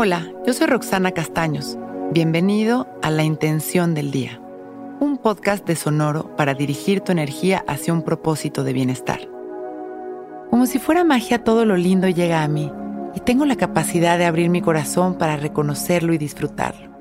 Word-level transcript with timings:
Hola, 0.00 0.32
yo 0.46 0.52
soy 0.52 0.68
Roxana 0.68 1.10
Castaños. 1.10 1.76
Bienvenido 2.12 2.86
a 3.02 3.10
La 3.10 3.24
Intención 3.24 3.94
del 3.94 4.12
Día, 4.12 4.40
un 5.00 5.18
podcast 5.18 5.66
de 5.66 5.74
Sonoro 5.74 6.36
para 6.36 6.54
dirigir 6.54 7.00
tu 7.00 7.10
energía 7.10 7.64
hacia 7.66 7.92
un 7.92 8.02
propósito 8.02 8.62
de 8.62 8.72
bienestar. 8.72 9.28
Como 10.50 10.66
si 10.66 10.78
fuera 10.78 11.02
magia, 11.02 11.42
todo 11.42 11.64
lo 11.64 11.76
lindo 11.76 12.08
llega 12.08 12.44
a 12.44 12.48
mí 12.48 12.70
y 13.16 13.18
tengo 13.18 13.44
la 13.44 13.56
capacidad 13.56 14.18
de 14.18 14.26
abrir 14.26 14.50
mi 14.50 14.62
corazón 14.62 15.18
para 15.18 15.36
reconocerlo 15.36 16.12
y 16.12 16.18
disfrutarlo. 16.18 16.96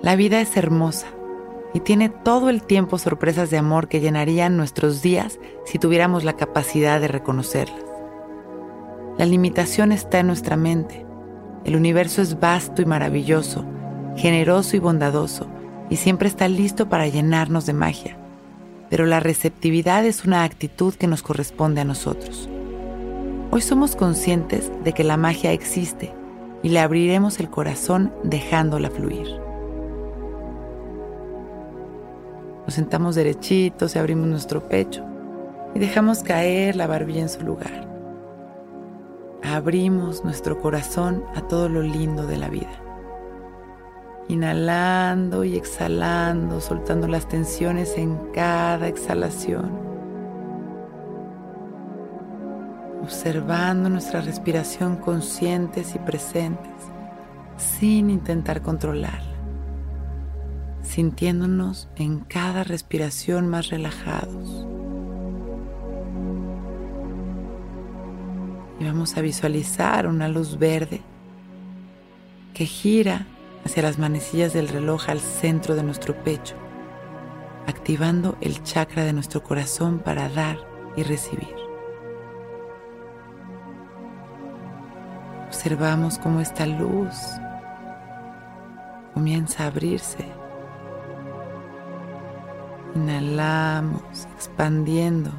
La 0.00 0.16
vida 0.16 0.40
es 0.40 0.56
hermosa 0.56 1.08
y 1.74 1.80
tiene 1.80 2.08
todo 2.08 2.48
el 2.48 2.62
tiempo 2.62 2.96
sorpresas 2.96 3.50
de 3.50 3.58
amor 3.58 3.88
que 3.88 4.00
llenarían 4.00 4.56
nuestros 4.56 5.02
días 5.02 5.38
si 5.66 5.78
tuviéramos 5.78 6.24
la 6.24 6.32
capacidad 6.32 6.98
de 6.98 7.08
reconocerlas. 7.08 7.84
La 9.18 9.26
limitación 9.26 9.92
está 9.92 10.20
en 10.20 10.28
nuestra 10.28 10.56
mente 10.56 11.09
el 11.64 11.76
universo 11.76 12.22
es 12.22 12.40
vasto 12.40 12.80
y 12.80 12.86
maravilloso, 12.86 13.64
generoso 14.16 14.76
y 14.76 14.78
bondadoso, 14.78 15.46
y 15.90 15.96
siempre 15.96 16.28
está 16.28 16.48
listo 16.48 16.88
para 16.88 17.08
llenarnos 17.08 17.66
de 17.66 17.72
magia. 17.72 18.16
Pero 18.88 19.06
la 19.06 19.20
receptividad 19.20 20.04
es 20.06 20.24
una 20.24 20.44
actitud 20.44 20.94
que 20.94 21.06
nos 21.06 21.22
corresponde 21.22 21.80
a 21.80 21.84
nosotros. 21.84 22.48
Hoy 23.50 23.60
somos 23.60 23.94
conscientes 23.96 24.70
de 24.84 24.92
que 24.92 25.04
la 25.04 25.16
magia 25.16 25.52
existe 25.52 26.12
y 26.62 26.70
le 26.70 26.80
abriremos 26.80 27.40
el 27.40 27.50
corazón 27.50 28.12
dejándola 28.22 28.90
fluir. 28.90 29.28
Nos 32.64 32.74
sentamos 32.74 33.16
derechitos 33.16 33.96
y 33.96 33.98
abrimos 33.98 34.28
nuestro 34.28 34.68
pecho 34.68 35.04
y 35.74 35.78
dejamos 35.78 36.22
caer 36.22 36.76
la 36.76 36.86
barbilla 36.86 37.22
en 37.22 37.28
su 37.28 37.42
lugar 37.42 37.89
abrimos 39.54 40.24
nuestro 40.24 40.60
corazón 40.60 41.24
a 41.34 41.42
todo 41.42 41.68
lo 41.68 41.82
lindo 41.82 42.26
de 42.26 42.36
la 42.36 42.48
vida. 42.48 42.82
Inhalando 44.28 45.44
y 45.44 45.56
exhalando, 45.56 46.60
soltando 46.60 47.08
las 47.08 47.28
tensiones 47.28 47.96
en 47.96 48.16
cada 48.32 48.86
exhalación. 48.86 49.70
Observando 53.02 53.88
nuestra 53.88 54.20
respiración 54.20 54.96
conscientes 54.96 55.94
y 55.94 55.98
presentes, 55.98 56.70
sin 57.56 58.10
intentar 58.10 58.62
controlarla. 58.62 59.34
Sintiéndonos 60.82 61.88
en 61.96 62.20
cada 62.20 62.62
respiración 62.62 63.48
más 63.48 63.68
relajados 63.68 64.66
y 68.80 68.84
vamos 68.84 69.16
a 69.18 69.20
visualizar 69.20 70.06
una 70.06 70.26
luz 70.26 70.58
verde 70.58 71.02
que 72.54 72.64
gira 72.64 73.26
hacia 73.64 73.82
las 73.82 73.98
manecillas 73.98 74.54
del 74.54 74.68
reloj 74.68 75.10
al 75.10 75.20
centro 75.20 75.76
de 75.76 75.82
nuestro 75.82 76.14
pecho, 76.24 76.56
activando 77.66 78.38
el 78.40 78.62
chakra 78.62 79.04
de 79.04 79.12
nuestro 79.12 79.42
corazón 79.42 79.98
para 79.98 80.30
dar 80.30 80.58
y 80.96 81.02
recibir. 81.02 81.54
Observamos 85.46 86.18
cómo 86.18 86.40
esta 86.40 86.64
luz 86.64 87.14
comienza 89.12 89.64
a 89.64 89.66
abrirse. 89.66 90.24
Inhalamos, 92.94 94.26
expandiendo 94.36 95.30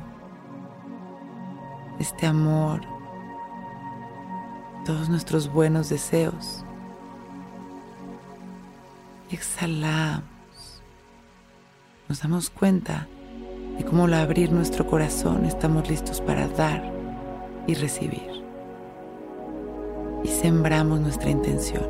este 2.00 2.28
amor 2.28 2.91
todos 4.86 5.10
nuestros 5.10 5.52
buenos 5.52 5.90
deseos. 5.90 6.64
Exhalamos. 9.32 10.24
Nos 12.10 12.22
damos 12.22 12.50
cuenta 12.50 13.08
de 13.78 13.86
cómo 13.86 14.06
al 14.06 14.16
abrir 14.16 14.52
nuestro 14.52 14.86
corazón 14.88 15.46
estamos 15.46 15.90
listos 15.90 16.20
para 16.20 16.48
dar 16.48 16.92
y 17.68 17.76
recibir. 17.76 18.44
Y 20.24 20.28
sembramos 20.28 21.00
nuestra 21.00 21.30
intención. 21.30 21.88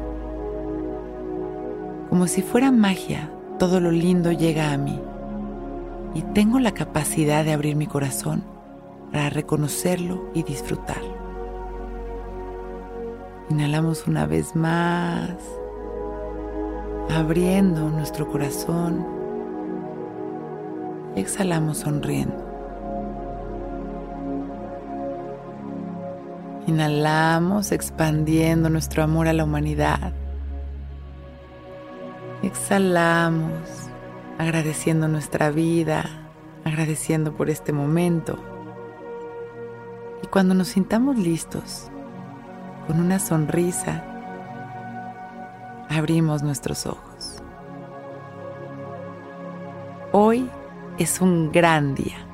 Como 2.10 2.28
si 2.28 2.42
fuera 2.42 2.72
magia, 2.72 3.32
todo 3.58 3.80
lo 3.80 3.92
lindo 3.92 4.32
llega 4.32 4.74
a 4.74 4.78
mí. 4.78 5.00
Y 6.14 6.22
tengo 6.34 6.60
la 6.60 6.74
capacidad 6.74 7.46
de 7.46 7.54
abrir 7.54 7.76
mi 7.78 7.88
corazón 7.88 8.44
para 9.12 9.30
reconocerlo 9.30 10.30
y 10.34 10.44
disfrutarlo. 10.44 11.21
Inhalamos 13.52 14.08
una 14.08 14.28
vez 14.28 14.56
más, 14.56 15.36
abriendo 17.14 17.90
nuestro 17.90 18.26
corazón. 18.32 19.06
exhalamos 21.18 21.80
sonriendo. 21.80 22.34
Inhalamos 26.66 27.74
expandiendo 27.74 28.70
nuestro 28.70 29.04
amor 29.04 29.28
a 29.28 29.34
la 29.34 29.44
humanidad. 29.44 30.14
Exhalamos 32.44 33.52
agradeciendo 34.38 35.10
nuestra 35.10 35.52
vida, 35.52 36.06
agradeciendo 36.64 37.34
por 37.34 37.50
este 37.50 37.74
momento. 37.74 38.40
Y 40.24 40.28
cuando 40.28 40.54
nos 40.54 40.70
sintamos 40.70 41.18
listos, 41.18 41.91
con 42.88 43.00
una 43.00 43.20
sonrisa, 43.20 44.04
abrimos 45.90 46.44
nuestros 46.44 46.86
ojos. 46.86 47.42
Hoy 50.12 50.50
es 50.98 51.22
un 51.22 51.52
gran 51.52 51.96
día. 51.96 52.31